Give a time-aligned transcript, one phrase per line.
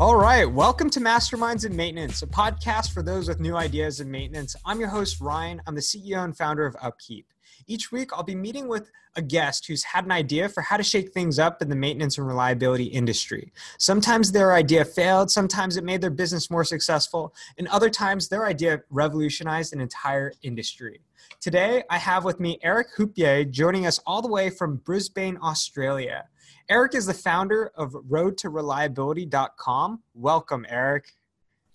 [0.00, 4.10] All right, welcome to Masterminds in Maintenance, a podcast for those with new ideas in
[4.10, 4.56] maintenance.
[4.64, 5.60] I'm your host, Ryan.
[5.66, 7.26] I'm the CEO and founder of Upkeep.
[7.66, 10.82] Each week, I'll be meeting with a guest who's had an idea for how to
[10.82, 13.52] shake things up in the maintenance and reliability industry.
[13.76, 18.46] Sometimes their idea failed, sometimes it made their business more successful, and other times their
[18.46, 21.02] idea revolutionized an entire industry.
[21.42, 26.24] Today, I have with me Eric Hupje joining us all the way from Brisbane, Australia.
[26.70, 30.02] Eric is the founder of roadtoreliability.com.
[30.14, 31.12] Welcome, Eric.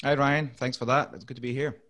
[0.03, 0.52] Hi, Ryan.
[0.55, 1.12] Thanks for that.
[1.13, 1.81] It's good to be here.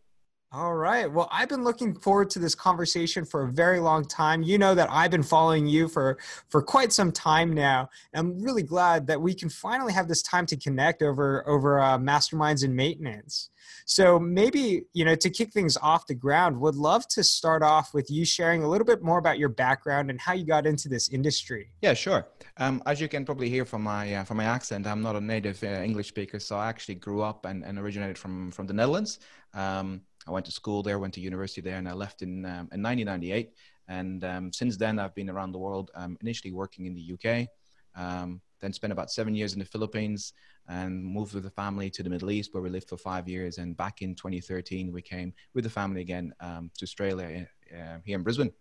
[0.58, 1.12] All right.
[1.12, 4.41] Well, I've been looking forward to this conversation for a very long time.
[4.41, 7.90] You know that I've been following you for for quite some time now.
[8.13, 11.98] I'm really glad that we can finally have this time to connect over over uh,
[11.98, 13.49] masterminds and maintenance.
[13.84, 17.94] So maybe, you know, to kick things off the ground, would love to start off
[17.94, 20.88] with you sharing a little bit more about your background and how you got into
[20.88, 21.72] this industry.
[21.82, 22.27] Yeah, sure.
[22.55, 25.21] Um, as you can probably hear from my uh, from my accent, I'm not a
[25.21, 28.74] native uh, English speaker, so I actually grew up and, and originated from from the
[28.74, 29.20] Netherlands.
[29.54, 32.70] Um, I went to school there, went to university there, and I left in um,
[32.71, 33.54] in 1998.
[33.87, 35.91] And um, since then, I've been around the world.
[35.95, 37.48] Um, initially working in the UK,
[37.95, 40.34] um, then spent about seven years in the Philippines,
[40.68, 43.59] and moved with the family to the Middle East, where we lived for five years.
[43.59, 48.18] And back in 2013, we came with the family again um, to Australia uh, here
[48.18, 48.51] in Brisbane,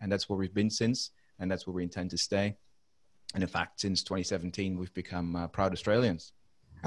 [0.00, 2.56] and that's where we've been since, and that's where we intend to stay.
[3.34, 6.32] And in fact, since 2017, we've become uh, proud Australians.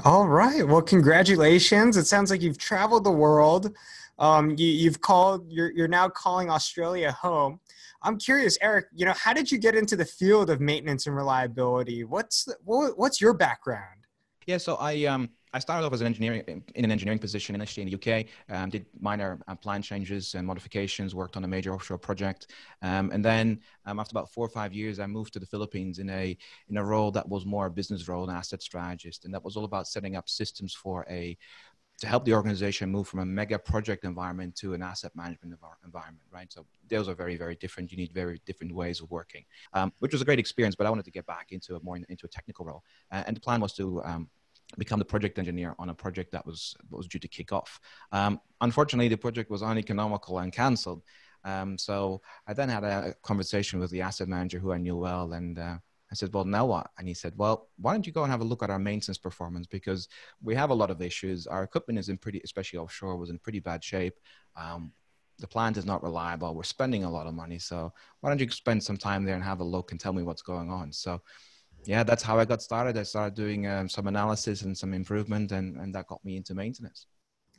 [0.04, 0.66] All right.
[0.66, 1.96] Well, congratulations.
[1.96, 3.74] It sounds like you've traveled the world.
[4.18, 5.50] Um, you, have called.
[5.50, 7.60] You're you're now calling Australia home.
[8.02, 8.86] I'm curious, Eric.
[8.94, 12.04] You know, how did you get into the field of maintenance and reliability?
[12.04, 14.06] What's the, what, what's your background?
[14.46, 16.42] Yeah, so I um I started off as an engineering
[16.74, 18.26] in an engineering position initially in the UK.
[18.48, 21.14] Um, did minor uh, plan changes and modifications.
[21.14, 24.72] Worked on a major offshore project, um, and then um, after about four or five
[24.72, 26.36] years, I moved to the Philippines in a
[26.68, 29.56] in a role that was more a business role, an asset strategist, and that was
[29.56, 31.36] all about setting up systems for a
[31.98, 36.24] to help the organization move from a mega project environment to an asset management environment,
[36.30, 36.52] right?
[36.52, 37.90] So those are very, very different.
[37.90, 40.76] You need very different ways of working, um, which was a great experience.
[40.76, 43.36] But I wanted to get back into a more into a technical role, uh, and
[43.36, 44.28] the plan was to um,
[44.76, 47.80] become the project engineer on a project that was was due to kick off.
[48.12, 51.02] Um, unfortunately, the project was uneconomical and cancelled.
[51.44, 55.32] Um, so I then had a conversation with the asset manager who I knew well,
[55.32, 55.78] and uh,
[56.10, 58.40] I said, "Well, now what?" And he said, "Well, why don't you go and have
[58.40, 60.08] a look at our maintenance performance because
[60.42, 61.46] we have a lot of issues.
[61.46, 64.18] Our equipment is in pretty, especially offshore, was in pretty bad shape."
[64.56, 64.92] Um,
[65.38, 66.54] the plant is not reliable.
[66.54, 67.58] We're spending a lot of money.
[67.58, 70.22] So why don't you spend some time there and have a look and tell me
[70.22, 70.92] what's going on?
[70.92, 71.22] So
[71.88, 72.98] yeah, that's how I got started.
[72.98, 76.54] I started doing um, some analysis and some improvement, and, and that got me into
[76.54, 77.06] maintenance.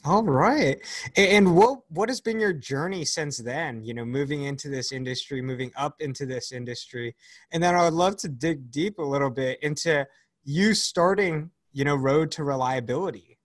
[0.05, 0.77] All right.
[1.17, 3.83] And what what has been your journey since then?
[3.83, 7.15] You know, moving into this industry, moving up into this industry,
[7.51, 10.05] and then I would love to dig deep a little bit into
[10.43, 13.38] you starting, you know, road to reliability.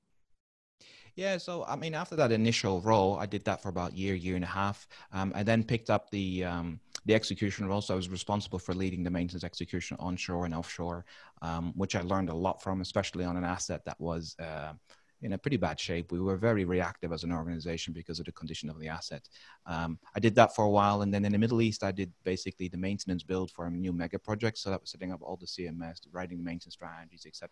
[1.16, 4.14] Yeah, so I mean, after that initial role, I did that for about a year,
[4.14, 4.88] year and a half.
[5.12, 7.80] Um, I then picked up the um, the execution role.
[7.80, 11.04] So I was responsible for leading the maintenance execution onshore and offshore,
[11.40, 14.72] um, which I learned a lot from, especially on an asset that was uh,
[15.22, 16.10] in a pretty bad shape.
[16.10, 19.28] We were very reactive as an organization because of the condition of the asset.
[19.66, 22.12] Um, I did that for a while, and then in the Middle East, I did
[22.24, 24.58] basically the maintenance build for a new mega project.
[24.58, 27.50] So that was setting up all the CMS, writing the maintenance strategies, etc.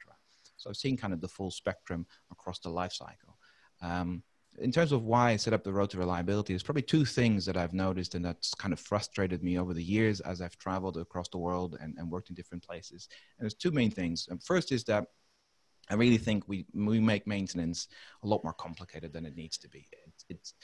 [0.57, 3.37] So I've seen kind of the full spectrum across the life cycle.
[3.83, 4.23] Um,
[4.59, 7.47] in terms of why I set up the road to reliability, there's probably two things
[7.47, 10.99] that I've noticed and that's kind of frustrated me over the years as I've traveled
[10.99, 13.09] across the world and, and worked in different places.
[13.39, 14.27] And there's two main things.
[14.31, 15.07] And first is that
[15.91, 17.89] I really think we we make maintenance
[18.23, 19.87] a lot more complicated than it needs to be.
[20.07, 20.55] It's, it's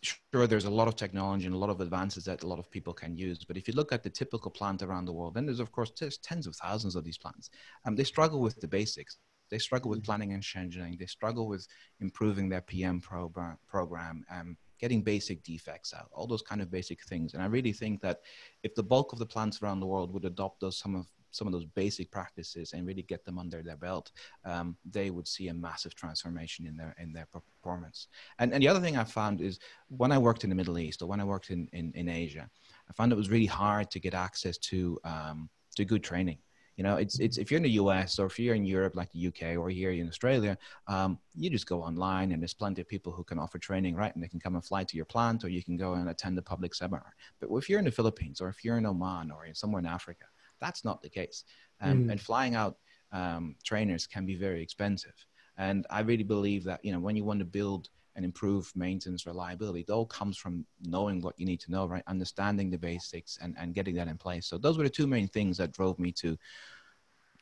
[0.00, 2.70] sure there's a lot of technology and a lot of advances that a lot of
[2.70, 5.46] people can use but if you look at the typical plant around the world then
[5.46, 7.50] there's of course there's tens of thousands of these plants
[7.86, 9.18] um, they struggle with the basics
[9.52, 10.06] they struggle with mm.
[10.06, 10.98] planning and scheduling.
[10.98, 11.68] They struggle with
[12.00, 17.04] improving their PM program, program um, getting basic defects out, all those kind of basic
[17.04, 17.34] things.
[17.34, 18.22] And I really think that
[18.62, 21.46] if the bulk of the plants around the world would adopt those some of some
[21.46, 24.12] of those basic practices and really get them under their belt,
[24.44, 28.08] um, they would see a massive transformation in their in their performance.
[28.38, 31.02] And and the other thing I found is when I worked in the Middle East
[31.02, 32.48] or when I worked in in, in Asia,
[32.88, 36.38] I found it was really hard to get access to um, to good training.
[36.76, 39.10] You know, it's it's if you're in the US or if you're in Europe like
[39.12, 40.56] the UK or here in Australia,
[40.88, 44.14] um, you just go online and there's plenty of people who can offer training, right?
[44.14, 46.38] And they can come and fly to your plant or you can go and attend
[46.38, 47.14] a public seminar.
[47.40, 49.86] But if you're in the Philippines or if you're in Oman or in somewhere in
[49.86, 50.24] Africa,
[50.60, 51.44] that's not the case.
[51.80, 52.12] Um, mm.
[52.12, 52.76] And flying out
[53.12, 55.14] um, trainers can be very expensive.
[55.58, 59.26] And I really believe that you know when you want to build and improve maintenance
[59.26, 59.80] reliability.
[59.80, 62.02] It all comes from knowing what you need to know, right?
[62.06, 64.46] Understanding the basics and, and getting that in place.
[64.46, 66.36] So those were the two main things that drove me to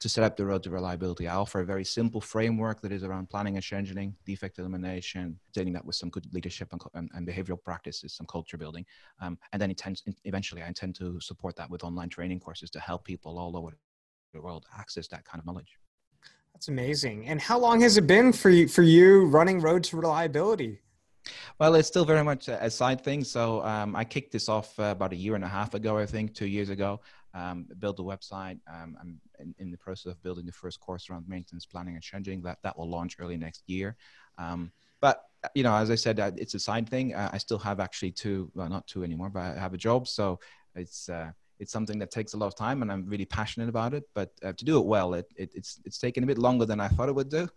[0.00, 1.28] to set up the road to reliability.
[1.28, 5.74] I offer a very simple framework that is around planning and scheduling, defect elimination, setting
[5.74, 8.86] that with some good leadership and, and, and behavioral practices, some culture building.
[9.20, 12.80] Um, and then intend, eventually I intend to support that with online training courses to
[12.80, 13.76] help people all over
[14.32, 15.76] the world access that kind of knowledge.
[16.60, 17.26] That's amazing.
[17.26, 20.78] And how long has it been for you, for you running Road to Reliability?
[21.58, 23.24] Well, it's still very much a side thing.
[23.24, 26.04] So um, I kicked this off uh, about a year and a half ago, I
[26.04, 27.00] think, two years ago.
[27.32, 28.58] Um, build a website.
[28.70, 32.04] Um, I'm in, in, the process of building the first course around maintenance planning and
[32.04, 32.42] scheduling.
[32.42, 33.96] That that will launch early next year.
[34.36, 34.70] Um,
[35.00, 35.24] but
[35.54, 37.14] you know, as I said, uh, it's a side thing.
[37.14, 40.06] Uh, I still have actually two, well, not two anymore, but I have a job.
[40.08, 40.40] So
[40.74, 41.30] it's uh,
[41.60, 44.04] it's something that takes a lot of time, and I'm really passionate about it.
[44.14, 46.80] But uh, to do it well, it, it, it's it's taken a bit longer than
[46.80, 47.48] I thought it would do.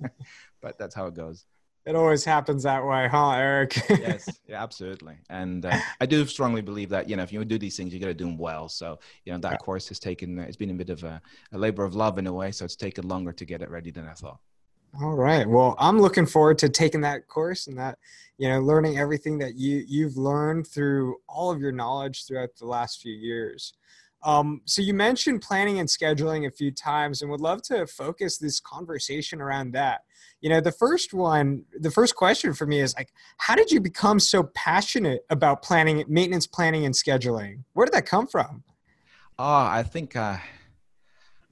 [0.62, 1.46] but that's how it goes
[1.86, 3.76] it always happens that way, huh, Eric?
[3.88, 5.18] yes, yeah, absolutely.
[5.30, 8.00] And uh, I do strongly believe that you know if you do these things, you
[8.00, 8.68] got to do them well.
[8.68, 9.56] So you know that yeah.
[9.58, 11.22] course has taken it's been a bit of a,
[11.52, 12.50] a, labor of love in a way.
[12.50, 14.40] So it's taken longer to get it ready than I thought.
[15.02, 15.46] All right.
[15.46, 17.98] Well, I'm looking forward to taking that course and that
[18.38, 22.66] you know learning everything that you you've learned through all of your knowledge throughout the
[22.66, 23.74] last few years.
[24.22, 28.38] Um, so you mentioned planning and scheduling a few times, and would love to focus
[28.38, 30.00] this conversation around that.
[30.40, 33.80] You know, the first one, the first question for me is like, how did you
[33.80, 37.64] become so passionate about planning, maintenance planning, and scheduling?
[37.74, 38.64] Where did that come from?
[39.38, 40.38] Oh, I think uh,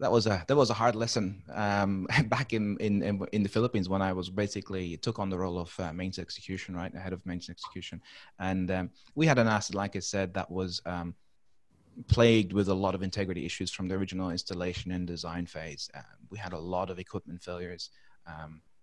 [0.01, 3.03] that was a that was a hard lesson um, back in, in
[3.33, 6.75] in the Philippines when I was basically took on the role of uh, maintenance execution,
[6.75, 8.01] right, head of maintenance execution,
[8.39, 11.15] and um, we had an asset, like I said, that was um,
[12.09, 15.89] plagued with a lot of integrity issues from the original installation and design phase.
[15.95, 16.01] Uh,
[16.31, 17.91] we had a lot of equipment failures.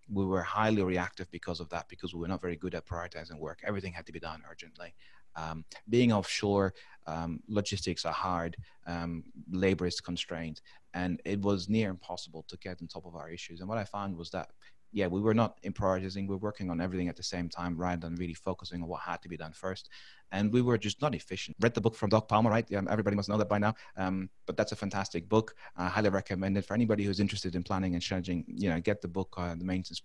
[0.09, 3.39] We were highly reactive because of that, because we were not very good at prioritizing
[3.39, 3.59] work.
[3.63, 4.93] Everything had to be done urgently.
[5.35, 6.73] Um, being offshore,
[7.07, 10.61] um, logistics are hard, um, labor is constrained,
[10.93, 13.61] and it was near impossible to get on top of our issues.
[13.61, 14.49] And what I found was that
[14.93, 16.27] yeah, we were not in prioritizing.
[16.27, 19.01] We are working on everything at the same time rather than really focusing on what
[19.01, 19.89] had to be done first.
[20.31, 21.57] And we were just not efficient.
[21.59, 22.65] Read the book from Doc Palmer, right?
[22.69, 23.73] Yeah, everybody must know that by now.
[23.97, 25.55] Um, but that's a fantastic book.
[25.77, 28.43] I highly recommend it for anybody who's interested in planning and scheduling.
[28.47, 30.01] You know, get the book, uh, the maintenance.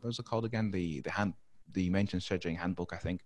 [0.00, 0.70] What was it called again?
[0.70, 1.34] The the hand,
[1.72, 3.20] the maintenance scheduling handbook, I think.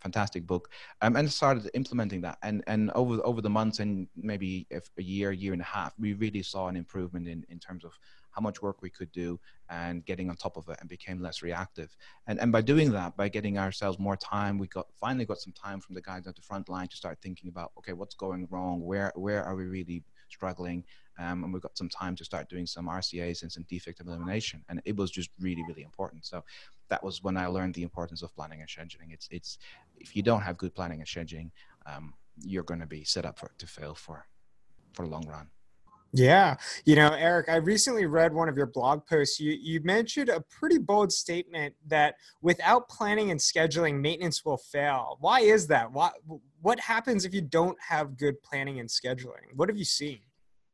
[0.00, 0.70] Fantastic book,
[1.02, 2.38] um, and started implementing that.
[2.42, 6.14] And and over over the months and maybe a year, year and a half, we
[6.14, 7.98] really saw an improvement in in terms of
[8.34, 9.38] how much work we could do
[9.70, 11.96] and getting on top of it and became less reactive.
[12.26, 15.52] And, and by doing that, by getting ourselves more time, we got finally got some
[15.52, 18.48] time from the guys at the front line to start thinking about, okay, what's going
[18.50, 18.80] wrong?
[18.80, 20.84] Where, where are we really struggling?
[21.18, 24.64] Um, and we've got some time to start doing some RCAs and some defect elimination.
[24.68, 26.26] And it was just really, really important.
[26.26, 26.44] So
[26.88, 29.12] that was when I learned the importance of planning and scheduling.
[29.12, 29.58] It's, it's
[29.96, 31.50] if you don't have good planning and scheduling,
[31.86, 34.26] um, you're going to be set up for to fail for
[34.92, 35.48] for a long run.
[36.16, 36.56] Yeah.
[36.84, 39.40] You know, Eric, I recently read one of your blog posts.
[39.40, 45.16] You, you mentioned a pretty bold statement that without planning and scheduling, maintenance will fail.
[45.20, 45.90] Why is that?
[45.90, 46.14] What,
[46.62, 49.52] what happens if you don't have good planning and scheduling?
[49.56, 50.20] What have you seen?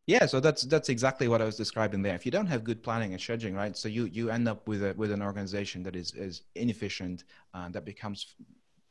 [0.06, 2.16] Yeah, so that's that's exactly what I was describing there.
[2.16, 4.82] If you don't have good planning and scheduling, right, so you you end up with
[4.82, 8.34] a with an organization that is is inefficient, uh, that becomes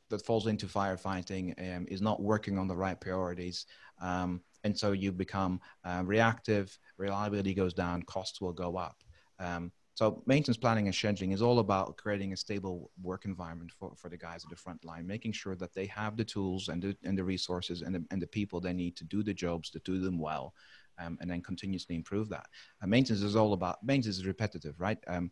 [0.09, 3.65] that falls into firefighting, um, is not working on the right priorities,
[4.01, 9.03] um, and so you become uh, reactive reliability goes down costs will go up.
[9.39, 13.91] Um, so maintenance planning and scheduling is all about creating a stable work environment for,
[13.97, 16.81] for the guys at the front line making sure that they have the tools and
[16.81, 19.69] the, and the resources and the, and the people they need to do the jobs
[19.71, 20.53] to do them well
[20.99, 22.45] um, and then continuously improve that.
[22.81, 24.97] And maintenance is all about maintenance is repetitive right?
[25.07, 25.31] Um,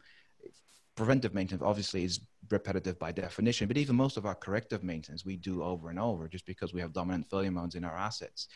[0.96, 5.38] preventive maintenance obviously is repetitive by definition but even most of our corrective maintenance we
[5.38, 8.50] do over and over just because we have dominant failure modes in our assets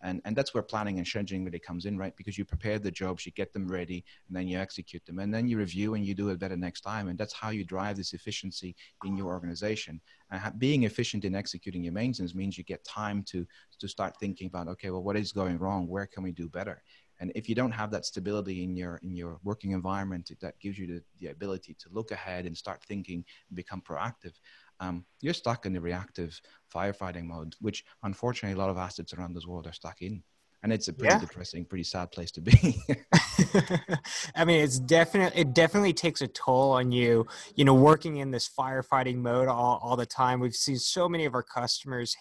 [0.00, 2.16] and, and that's where planning and scheduling really comes in, right?
[2.16, 5.18] Because you prepare the jobs, you get them ready, and then you execute them.
[5.18, 7.08] And then you review and you do it better next time.
[7.08, 10.00] And that's how you drive this efficiency in your organization.
[10.30, 13.46] And being efficient in executing your maintenance means you get time to,
[13.80, 15.88] to start thinking about, okay, well, what is going wrong?
[15.88, 16.82] Where can we do better?
[17.20, 20.78] And if you don't have that stability in your in your working environment, that gives
[20.78, 24.34] you the, the ability to look ahead and start thinking and become proactive
[24.80, 26.40] um, you're stuck in the reactive
[26.72, 30.22] firefighting mode, which unfortunately a lot of assets around this world are stuck in.
[30.62, 31.20] And it's a pretty yeah.
[31.20, 32.82] depressing, pretty sad place to be.
[34.34, 37.28] I mean, it's definitely it definitely takes a toll on you.
[37.54, 40.40] You know, working in this firefighting mode all, all the time.
[40.40, 42.16] We've seen so many of our customers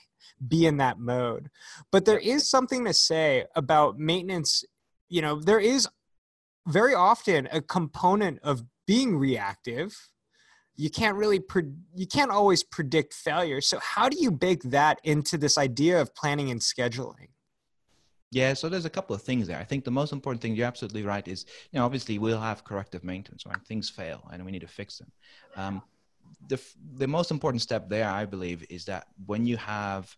[0.48, 1.50] be in that mode.
[1.92, 4.64] But there is something to say about maintenance.
[5.10, 5.88] You know, there is
[6.68, 10.10] very often a component of being reactive
[10.78, 15.00] you can't really pre- you can't always predict failure so how do you bake that
[15.04, 17.30] into this idea of planning and scheduling
[18.32, 19.58] Yeah, so there's a couple of things there.
[19.58, 22.64] I think the most important thing, you're absolutely right, is you know obviously we'll have
[22.64, 23.64] corrective maintenance, right?
[23.66, 25.12] Things fail and we need to fix them.
[25.56, 25.82] Um,
[26.48, 26.60] the
[26.98, 30.16] the most important step there, I believe, is that when you have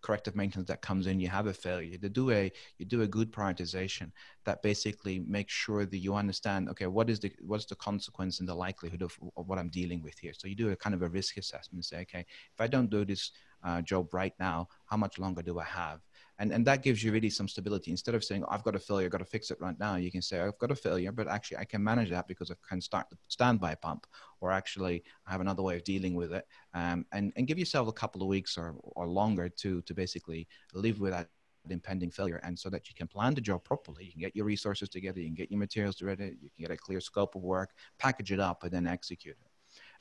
[0.00, 1.98] corrective maintenance that comes in, you have a failure.
[2.00, 4.12] You do a you do a good prioritization
[4.44, 6.68] that basically makes sure that you understand.
[6.70, 10.02] Okay, what is the what's the consequence and the likelihood of, of what I'm dealing
[10.02, 10.32] with here?
[10.36, 11.84] So you do a kind of a risk assessment.
[11.84, 12.20] Say, okay,
[12.54, 13.32] if I don't do this
[13.64, 16.00] uh, job right now, how much longer do I have?
[16.38, 17.90] And and that gives you really some stability.
[17.90, 20.10] Instead of saying i've got a failure i've got to fix it right now you
[20.10, 22.80] can say i've got a failure but actually i can manage that because i can
[22.80, 24.06] start the standby pump
[24.40, 26.46] or actually i have another way of dealing with it.
[26.74, 30.46] Um, and and give yourself a couple of weeks or or longer to to basically
[30.74, 31.28] live with that
[31.70, 32.40] impending failure.
[32.44, 35.20] And so that you can plan the job properly you can get your resources together
[35.20, 38.32] you can get your materials ready you can get a clear scope of work package
[38.32, 39.47] it up and then execute it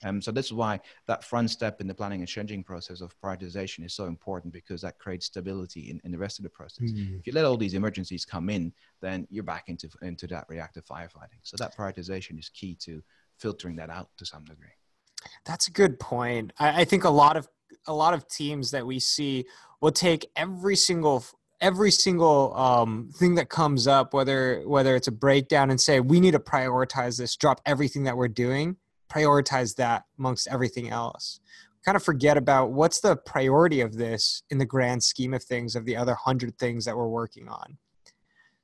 [0.04, 3.20] um, so this is why that front step in the planning and changing process of
[3.20, 6.92] prioritization is so important because that creates stability in, in the rest of the process.
[6.92, 7.20] Mm.
[7.20, 10.86] If you let all these emergencies come in, then you're back into, into that reactive
[10.86, 11.40] firefighting.
[11.44, 13.02] So that prioritization is key to
[13.40, 14.68] filtering that out to some degree.
[15.46, 16.54] That's a good point.
[16.60, 17.48] I, I think a lot of
[17.86, 19.46] a lot of teams that we see
[19.82, 21.24] will take every single
[21.60, 26.20] every single um, thing that comes up, whether whether it's a breakdown, and say we
[26.20, 28.78] need to prioritize this, drop everything that we're doing,
[29.10, 31.40] prioritize that amongst everything else.
[31.86, 35.76] Kind of forget about what's the priority of this in the grand scheme of things
[35.76, 37.78] of the other hundred things that we're working on.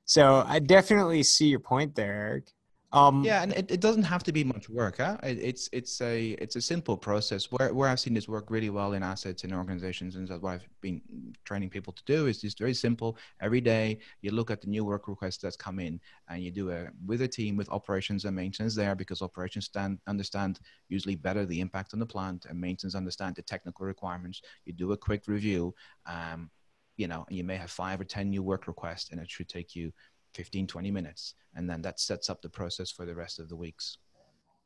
[0.04, 2.53] So i definitely see your point there eric
[2.94, 4.98] um, yeah, and it, it doesn't have to be much work.
[4.98, 5.16] Huh?
[5.24, 7.50] It, it's it's a it's a simple process.
[7.50, 10.54] Where where I've seen this work really well in assets and organizations, and that's what
[10.54, 11.02] I've been
[11.44, 13.18] training people to do is just very simple.
[13.40, 16.70] Every day, you look at the new work request that's come in, and you do
[16.70, 21.44] a with a team with operations and maintenance there because operations stand understand usually better
[21.44, 24.40] the impact on the plant, and maintenance understand the technical requirements.
[24.66, 25.74] You do a quick review.
[26.06, 26.48] Um,
[26.96, 29.74] you know, you may have five or ten new work requests, and it should take
[29.74, 29.92] you
[30.34, 33.56] 15 20 minutes and then that sets up the process for the rest of the
[33.56, 33.98] weeks.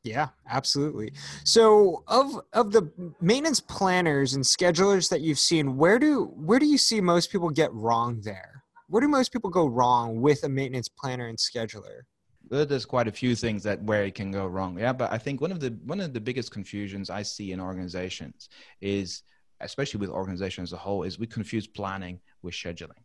[0.03, 1.13] Yeah absolutely.
[1.43, 2.89] So of of the
[3.21, 7.49] maintenance planners and schedulers that you've seen where do where do you see most people
[7.49, 8.63] get wrong there?
[8.87, 12.01] Where do most people go wrong with a maintenance planner and scheduler?
[12.49, 15.39] There's quite a few things that where it can go wrong yeah but i think
[15.39, 18.49] one of the one of the biggest confusions i see in organizations
[18.81, 19.21] is
[19.61, 23.03] especially with organizations as a whole is we confuse planning with scheduling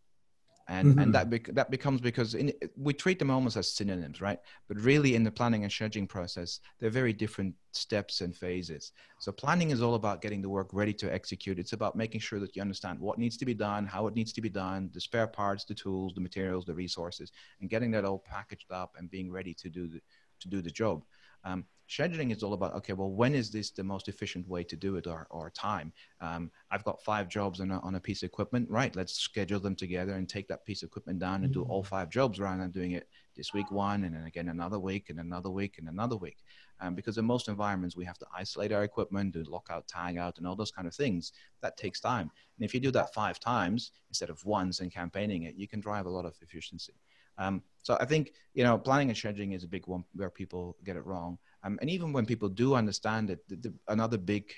[0.69, 0.99] and mm-hmm.
[0.99, 4.39] and that bec- that becomes because in, we treat them almost as synonyms right?
[4.69, 8.93] But really in the planning and scheduling process they're very different steps and phases.
[9.19, 11.59] So planning is all about getting the work ready to execute.
[11.59, 14.33] It's about making sure that you understand what needs to be done how it needs
[14.35, 17.31] to be done the spare parts the tools the materials the resources
[17.61, 20.01] and getting that all packaged up and being ready to do the
[20.41, 21.05] to do the job.
[21.45, 24.77] Um, scheduling is all about okay well when is this the most efficient way to
[24.77, 25.93] do it or, or time?
[26.21, 28.69] Um, i've got five jobs on a, on a piece of equipment.
[28.71, 31.83] Right let's schedule them together and take that piece of equipment down and do all
[31.83, 31.87] mm.
[31.87, 35.19] five jobs rather than doing it this week one and then again another week and
[35.19, 36.39] another week and another week.
[36.81, 40.39] Um, because in most environments we have to isolate our equipment do lockout tag out
[40.39, 41.33] and all those kind of things.
[41.63, 42.31] That takes time.
[42.57, 45.81] And if you do that five times instead of once and campaigning it you can
[45.81, 46.95] drive a lot of efficiency.
[47.39, 50.77] Um, so I think you know planning and scheduling is a big one where people
[50.85, 51.39] get it wrong.
[51.65, 54.53] Um, and even when people do understand it, the, the, another big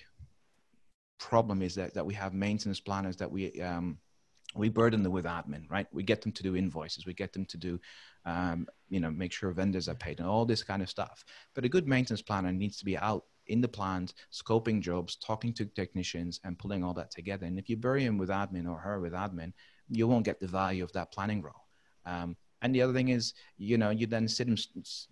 [1.19, 3.99] problem is that that we have maintenance planners that we um,
[4.55, 5.87] we burden them with admin, right?
[5.93, 7.81] We get them to do invoices, we get them to do,
[8.25, 11.25] um, you know, make sure vendors are paid and all this kind of stuff.
[11.55, 15.53] But a good maintenance planner needs to be out in the plant, scoping jobs, talking
[15.55, 17.47] to technicians, and pulling all that together.
[17.47, 19.53] And if you bury him with admin or her with admin,
[19.89, 21.67] you won't get the value of that planning role.
[22.05, 24.57] Um, and the other thing is, you know, you then sit him,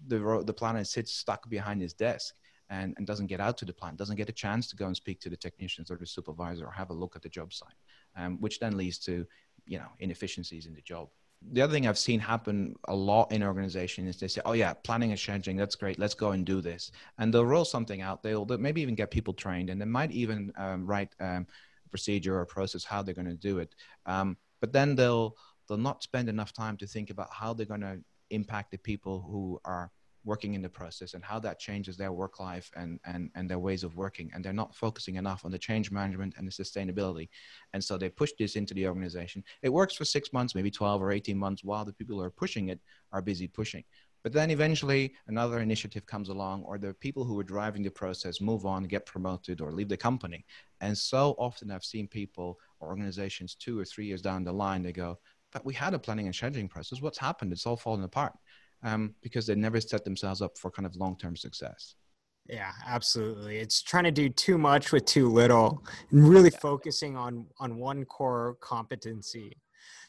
[0.07, 2.35] the, the planner sits stuck behind his desk
[2.71, 4.97] and, and doesn't get out to the plant, doesn't get a chance to go and
[4.97, 7.75] speak to the technicians or the supervisor or have a look at the job site,
[8.17, 9.27] um, which then leads to,
[9.67, 11.09] you know, inefficiencies in the job.
[11.53, 14.73] The other thing I've seen happen a lot in organizations is they say, oh yeah,
[14.73, 15.99] planning and scheduling, that's great.
[15.99, 16.91] Let's go and do this.
[17.19, 18.23] And they'll roll something out.
[18.23, 21.47] They'll, they'll maybe even get people trained and they might even um, write um,
[21.85, 23.75] a procedure or a process, how they're going to do it.
[24.07, 25.37] Um, but then they'll,
[25.69, 29.21] they'll not spend enough time to think about how they're going to impact the people
[29.21, 29.91] who are
[30.25, 33.59] working in the process and how that changes their work life and, and, and their
[33.59, 34.31] ways of working.
[34.35, 37.29] And they're not focusing enough on the change management and the sustainability.
[37.75, 39.45] And so they push this into the organization.
[39.63, 42.31] It works for six months, maybe 12 or 18 months while the people who are
[42.31, 42.81] pushing it
[43.13, 43.85] are busy pushing.
[44.23, 48.41] But then eventually another initiative comes along, or the people who are driving the process
[48.41, 50.47] move on, get promoted, or leave the company.
[50.81, 54.83] And so often I've seen people or organizations two or three years down the line,
[54.83, 55.19] they go,
[55.55, 57.01] but we had a planning and scheduling process.
[57.01, 57.53] What's happened?
[57.53, 58.35] It's all fallen apart
[58.83, 61.95] um, because they never set themselves up for kind of long term success.
[62.47, 63.57] Yeah, absolutely.
[63.57, 66.59] It's trying to do too much with too little and really yeah.
[66.59, 69.57] focusing on on one core competency.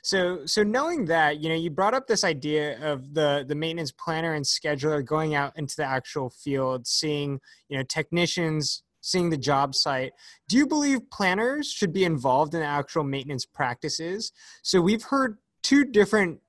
[0.04, 3.92] So, so knowing that, you know, you brought up this idea of the the maintenance
[3.92, 9.38] planner and scheduler going out into the actual field, seeing, you know, technicians, seeing the
[9.38, 10.14] job site.
[10.50, 14.32] Do you believe planners should be involved in actual maintenance practices?
[14.64, 16.40] So we've heard two different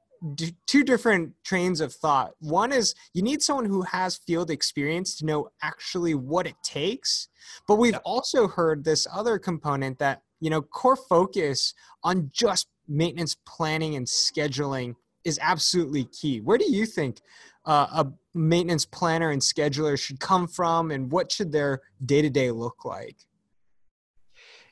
[0.66, 2.32] two different trains of thought.
[2.40, 7.28] One is you need someone who has field experience to know actually what it takes.
[7.68, 13.36] But we've also heard this other component that, you know, core focus on just maintenance
[13.46, 16.40] planning and scheduling is absolutely key.
[16.40, 17.20] Where do you think
[17.66, 22.84] uh, a maintenance planner and scheduler should come from and what should their day-to-day look
[22.84, 23.16] like?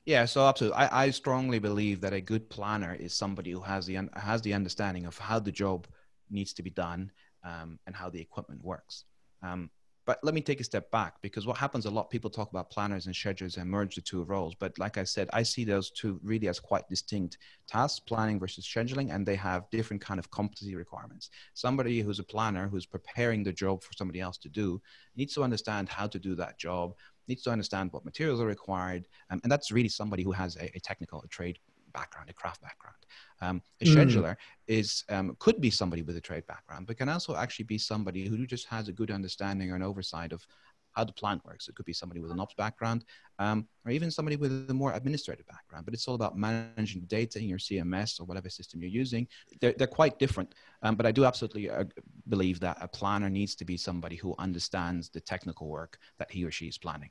[0.06, 0.76] Yeah, so absolutely.
[0.76, 4.52] I, I strongly believe that a good planner is somebody who has the has the
[4.52, 5.86] understanding of how the job
[6.30, 7.10] needs to be done
[7.42, 9.04] um, and how the equipment works.
[9.42, 9.70] Um,
[10.06, 12.70] but let me take a step back because what happens a lot, people talk about
[12.70, 14.54] planners and schedulers and merge the two roles.
[14.54, 18.66] But like I said, I see those two really as quite distinct tasks, planning versus
[18.66, 21.30] scheduling, and they have different kind of competency requirements.
[21.54, 24.80] Somebody who's a planner, who's preparing the job for somebody else to do,
[25.16, 26.94] needs to understand how to do that job,
[27.26, 29.08] needs to understand what materials are required.
[29.30, 31.58] Um, and that's really somebody who has a, a technical, a trade
[31.94, 32.96] background, a craft background.
[33.40, 33.94] Um, a mm.
[33.94, 34.36] scheduler
[34.66, 38.26] is um, could be somebody with a trade background, but can also actually be somebody
[38.26, 40.46] who just has a good understanding or an oversight of
[40.94, 41.68] how the plant works.
[41.68, 43.04] It could be somebody with an ops background,
[43.38, 45.84] um, or even somebody with a more administrative background.
[45.84, 49.26] But it's all about managing data in your CMS or whatever system you're using.
[49.60, 50.54] They're, they're quite different.
[50.82, 51.84] Um, but I do absolutely uh,
[52.28, 56.44] believe that a planner needs to be somebody who understands the technical work that he
[56.44, 57.10] or she is planning.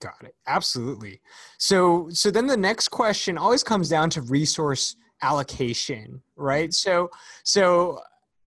[0.00, 0.34] Got it.
[0.46, 1.20] Absolutely.
[1.58, 6.72] So so then the next question always comes down to resource allocation, right?
[6.72, 7.10] So
[7.44, 7.98] so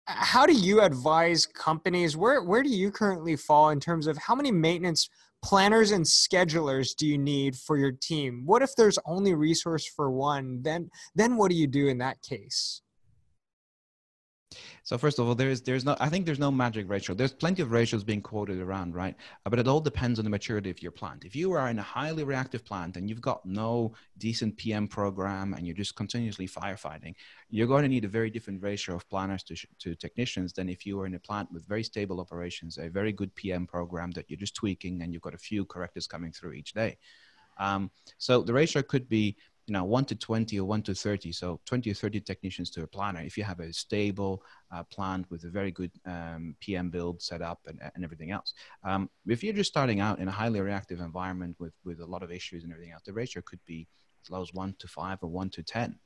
[0.08, 4.17] uh, how do you advise companies where where do you currently fall in terms of
[4.17, 5.10] how many maintenance
[5.43, 8.43] planners and schedulers do you need for your team?
[8.46, 10.62] What if there's only resource for one?
[10.62, 12.81] Then then what do you do in that case?
[14.92, 17.16] So first of all, there is there's no I think there's no magic ratio.
[17.16, 19.16] There's plenty of ratios being quoted around, right?
[19.46, 21.24] Uh, but it all depends on the maturity of your plant.
[21.24, 25.54] If you are in a highly reactive plant and you've got no decent PM program
[25.54, 27.16] and you're just continuously firefighting,
[27.50, 30.86] you're going to need a very different ratio of planners to, to technicians than if
[30.86, 34.30] you are in a plant with very stable operations, a very good PM program that
[34.30, 36.98] you're just tweaking and you've got a few correctors coming through each day.
[37.58, 39.38] Um, so the ratio could be
[39.72, 41.31] you know, 1 to 20 or 1 to 30.
[41.31, 43.22] So 20 or 30 technicians to a planner.
[43.22, 47.42] If you have a stable uh, plant with a very good um, PM build set
[47.42, 48.53] up and, and everything else.
[48.84, 52.22] Um, if you're just starting out in a highly reactive environment with, with a lot
[52.22, 53.88] of issues and everything else, the ratio could be
[54.22, 55.98] as low as 1 to 5 or 1 to 10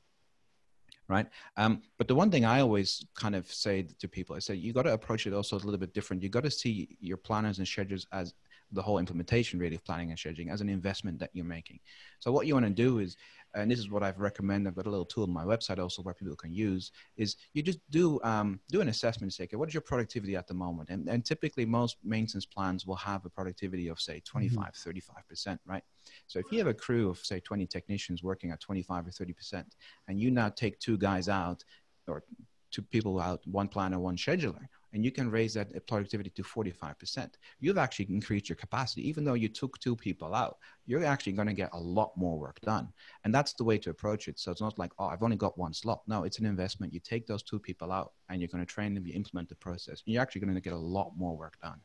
[1.08, 1.26] right?
[1.56, 4.72] Um, but the one thing I always kind of say to people, I say you
[4.72, 6.20] got to approach it also a little bit different.
[6.20, 8.34] You got to see your planners and schedules as
[8.72, 11.78] the whole implementation really of planning and scheduling as an investment that you're making.
[12.18, 13.16] So what you want to do is
[13.56, 14.68] and this is what I've recommended.
[14.68, 17.62] I've got a little tool on my website also where people can use is you
[17.62, 19.32] just do um, do an assessment.
[19.32, 20.90] Say, okay, what is your productivity at the moment?
[20.90, 24.70] And, and typically most maintenance plans will have a productivity of say 25, mm-hmm.
[24.72, 25.82] 35 percent, right?
[26.26, 29.32] So if you have a crew of say 20 technicians working at 25 or 30
[29.32, 29.74] percent,
[30.06, 31.64] and you now take two guys out
[32.06, 32.22] or
[32.70, 37.34] two people out, one planner, one scheduler, and you can raise that productivity to 45%.
[37.60, 39.06] You've actually increased your capacity.
[39.06, 40.56] Even though you took two people out,
[40.86, 42.88] you're actually going to get a lot more work done.
[43.22, 44.40] And that's the way to approach it.
[44.40, 46.00] So it's not like, oh, I've only got one slot.
[46.06, 46.94] No, it's an investment.
[46.94, 49.54] You take those two people out and you're going to train them, you implement the
[49.56, 50.02] process.
[50.06, 51.78] You're actually going to get a lot more work done.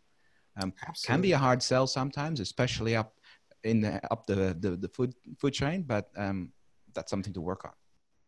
[0.62, 3.20] Um, can be a hard sell sometimes, especially up
[3.66, 6.52] in the up the the, the food food chain, but um,
[6.94, 7.72] that's something to work on.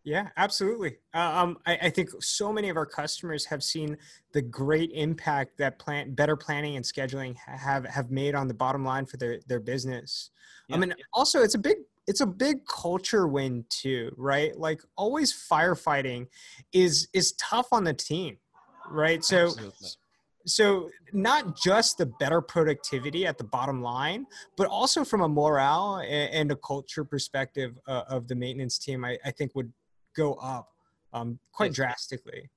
[0.04, 0.98] Yeah, absolutely.
[1.14, 3.98] Uh, um, I, I, think so many of our customers have seen
[4.34, 8.84] the great impact that plan, better planning and scheduling have have made on the bottom
[8.84, 10.32] line for their their business.
[10.68, 10.76] Yeah.
[10.76, 14.58] I mean, also it's a big it's a big culture win too, right?
[14.58, 16.28] Like always firefighting
[16.74, 18.38] is is tough on the team,
[18.90, 19.24] right?
[19.24, 19.90] So Absolutely
[20.46, 24.26] so not just the better productivity at the bottom line
[24.58, 29.18] but also from a morale and, a culture perspective uh, of the maintenance team I,
[29.24, 29.72] I, think would
[30.16, 30.70] go up
[31.14, 31.76] um, quite yes.
[31.76, 32.50] drastically.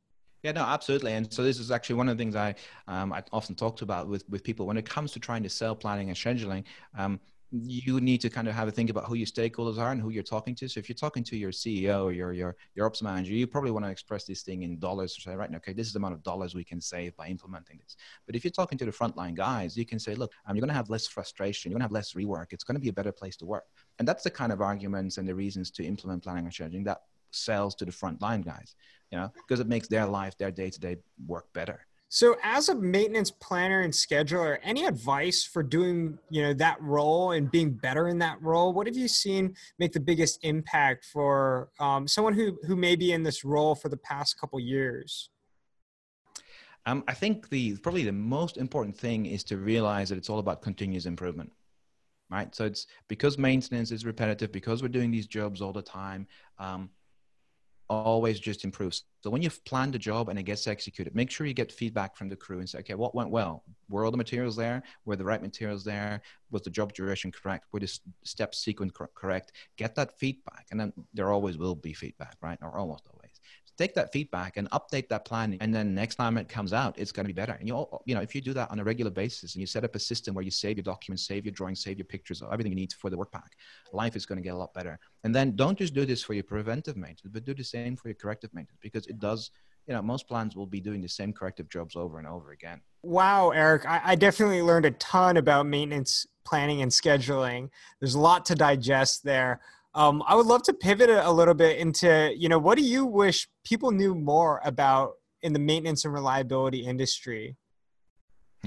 [0.43, 1.13] Yeah, no, absolutely.
[1.13, 2.55] And so this is actually one of the things I
[2.87, 5.75] um, I often talked about with with people when it comes to trying to sell
[5.75, 6.65] planning and scheduling.
[6.97, 7.21] Um,
[7.53, 10.11] you need to kind of have a think about who your stakeholders are and who
[10.11, 10.69] you're talking to.
[10.69, 13.71] So if you're talking to your CEO or your your your ops manager, you probably
[13.71, 15.99] want to express this thing in dollars to say, right, now okay, this is the
[15.99, 17.97] amount of dollars we can save by implementing this.
[18.27, 20.69] But if you're talking to the frontline guys, you can say, look, um, you're going
[20.69, 22.53] to have less frustration, you're going to have less rework.
[22.53, 23.65] It's going to be a better place to work.
[23.99, 27.03] And that's the kind of arguments and the reasons to implement planning and scheduling that
[27.31, 28.75] sells to the front line guys,
[29.11, 31.87] you know, because it makes their life, their day to day work better.
[32.09, 37.33] So, as a maintenance planner and scheduler, any advice for doing, you know, that role
[37.33, 38.73] and being better in that role?
[38.73, 43.13] What have you seen make the biggest impact for um, someone who who may be
[43.13, 45.31] in this role for the past couple years?
[46.87, 50.39] Um, I think the probably the most important thing is to realize that it's all
[50.39, 51.51] about continuous improvement,
[52.31, 52.55] right?
[52.55, 56.29] So it's because maintenance is repetitive, because we're doing these jobs all the time.
[56.61, 56.91] Um,
[57.89, 59.05] always just improves.
[59.23, 62.17] So when you've planned a job and it gets executed, make sure you get feedback
[62.17, 63.65] from the crew and say, okay, what went well?
[63.89, 64.83] Were all the materials there?
[65.05, 66.21] Were the right materials there?
[66.51, 67.67] Was the job duration correct?
[67.73, 69.53] Were the step sequence correct?
[69.77, 70.67] Get that feedback.
[70.71, 72.59] And then there always will be feedback, right?
[72.63, 73.16] Or almost always
[73.77, 77.13] take that feedback and update that plan and then next time it comes out it's
[77.13, 77.53] going to be better.
[77.53, 79.85] And you you know if you do that on a regular basis and you set
[79.85, 82.73] up a system where you save your documents save your drawings save your pictures everything
[82.73, 83.53] you need for the work pack
[83.93, 84.99] life is going to get a lot better.
[85.25, 88.09] And then don't just do this for your preventive maintenance but do the same for
[88.09, 89.51] your corrective maintenance because it does
[89.87, 92.81] you know most plans will be doing the same corrective jobs over and over again.
[93.03, 97.69] Wow eric I, I definitely learned a ton about maintenance planning and scheduling.
[98.01, 99.61] There's a lot to digest there
[99.97, 103.07] um, I would love to pivot a little bit into, you know, what do you
[103.07, 107.57] wish people knew more about in the maintenance and reliability industry?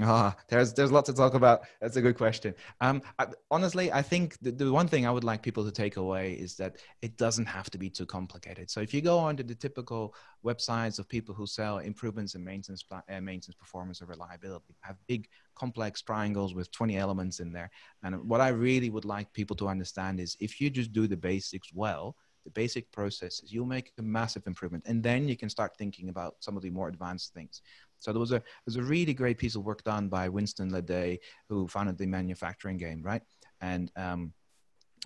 [0.02, 1.62] Oh, there's there's lots to talk about.
[1.80, 2.54] That's a good question.
[2.80, 5.96] Um, I, honestly, I think the, the one thing I would like people to take
[5.96, 8.70] away is that it doesn't have to be too complicated.
[8.70, 12.84] So if you go onto the typical websites of people who sell improvements in maintenance,
[12.90, 17.70] uh, maintenance performance or reliability, have big complex triangles with 20 elements in there.
[18.02, 21.16] And what I really would like people to understand is if you just do the
[21.16, 24.84] basics well, the basic processes, you'll make a massive improvement.
[24.86, 27.60] And then you can start thinking about some of the more advanced things.
[28.00, 30.70] So there was a there was a really great piece of work done by Winston
[30.70, 33.22] Ledet, who founded the manufacturing game, right?
[33.60, 34.32] And um,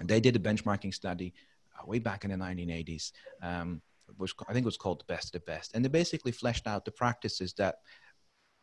[0.03, 1.35] they did a benchmarking study
[1.79, 3.13] uh, way back in the 1980s.
[3.43, 3.83] Um,
[4.19, 6.85] which I think was called the best of the best, and they basically fleshed out
[6.85, 7.77] the practices that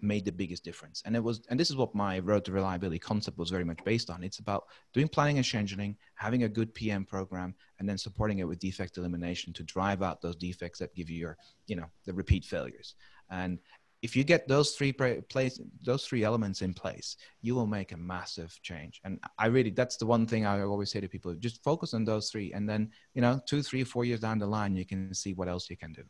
[0.01, 1.01] made the biggest difference.
[1.05, 3.83] And it was, and this is what my road to reliability concept was very much
[3.83, 4.23] based on.
[4.23, 8.47] It's about doing planning and scheduling, having a good PM program, and then supporting it
[8.47, 12.13] with defect elimination to drive out those defects that give you your, you know, the
[12.13, 12.95] repeat failures.
[13.29, 13.59] And
[14.01, 17.97] if you get those three place, those three elements in place, you will make a
[17.97, 18.99] massive change.
[19.03, 22.03] And I really, that's the one thing I always say to people: just focus on
[22.03, 25.13] those three, and then you know, two, three, four years down the line, you can
[25.13, 26.03] see what else you can do,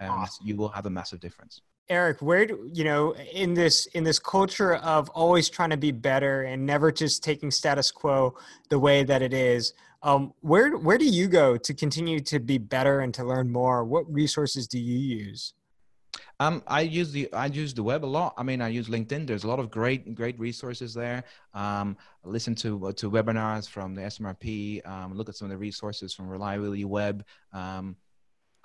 [0.00, 0.46] and awesome.
[0.46, 1.62] you will have a massive difference.
[1.88, 5.90] Eric, where do you know in this in this culture of always trying to be
[5.90, 8.36] better and never just taking status quo
[8.68, 9.72] the way that it is?
[10.02, 13.86] Um, where where do you go to continue to be better and to learn more?
[13.86, 15.54] What resources do you use?
[16.40, 18.34] Um, I use the I use the web a lot.
[18.36, 19.26] I mean, I use LinkedIn.
[19.26, 21.24] There's a lot of great great resources there.
[21.54, 24.86] Um, listen to to webinars from the SMRP.
[24.86, 27.24] Um, look at some of the resources from Reliability Web.
[27.52, 27.96] Um,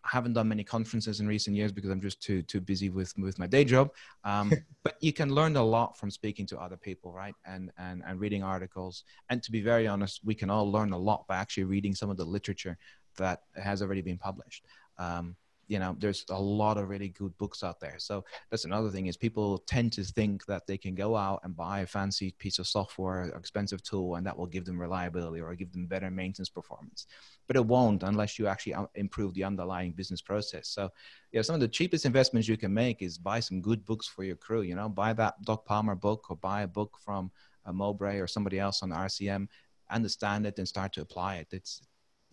[0.04, 3.18] I haven't done many conferences in recent years because I'm just too too busy with
[3.18, 3.92] with my day job.
[4.24, 4.52] Um,
[4.84, 7.36] but you can learn a lot from speaking to other people, right?
[7.46, 9.04] And and and reading articles.
[9.30, 12.10] And to be very honest, we can all learn a lot by actually reading some
[12.10, 12.78] of the literature
[13.18, 14.66] that has already been published.
[14.98, 15.36] Um,
[15.74, 17.96] you know there's a lot of really good books out there.
[17.98, 21.56] So that's another thing is people tend to think that they can go out and
[21.56, 25.54] buy a fancy piece of software expensive tool and that will give them reliability or
[25.56, 27.08] give them better maintenance performance.
[27.48, 30.70] But it won't unless you actually improve the underlying business process.
[30.70, 30.90] So
[31.32, 34.24] yeah some of the cheapest investments you can make is buy some good books for
[34.24, 37.32] your crew you know buy that doc palmer book or buy a book from
[37.66, 39.48] uh, Moubray or somebody else on rcm
[39.94, 41.48] understand it and start to apply it.
[41.52, 41.82] It's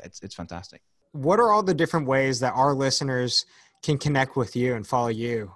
[0.02, 0.80] it's, it's fantastic
[1.12, 3.44] what are all the different ways that our listeners
[3.82, 5.52] can connect with you and follow you?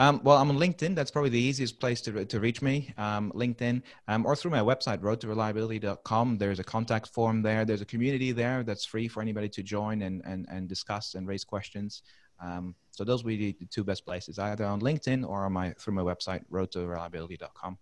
[0.00, 0.94] Um, well, I'm on LinkedIn.
[0.94, 2.94] That's probably the easiest place to, to reach me.
[2.98, 6.38] Um, LinkedIn um, or through my website, roadtoreliability.com.
[6.38, 7.64] There's a contact form there.
[7.64, 11.26] There's a community there that's free for anybody to join and, and, and discuss and
[11.26, 12.02] raise questions.
[12.40, 15.72] Um, so those would be the two best places, either on LinkedIn or on my
[15.72, 17.78] through my website, roadtoreliability.com.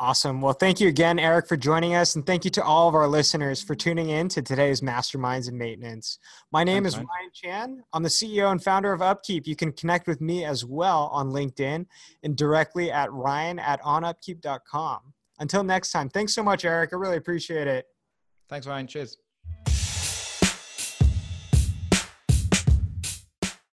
[0.00, 0.40] Awesome.
[0.40, 2.14] Well, thank you again, Eric, for joining us.
[2.14, 5.58] And thank you to all of our listeners for tuning in to today's Masterminds and
[5.58, 6.20] Maintenance.
[6.52, 7.06] My name Thanks, is Ryan.
[7.06, 7.84] Ryan Chan.
[7.92, 9.48] I'm the CEO and founder of Upkeep.
[9.48, 11.84] You can connect with me as well on LinkedIn
[12.22, 15.00] and directly at ryan at onupkeep.com.
[15.40, 16.90] Until next time, thanks so much, Eric.
[16.92, 17.86] I really appreciate it.
[18.48, 18.86] Thanks, Ryan.
[18.86, 19.18] Cheers.